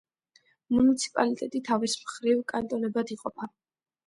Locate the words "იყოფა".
3.19-3.51